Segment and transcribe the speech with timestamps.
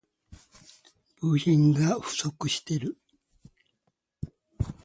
[1.19, 2.97] 部品が不足している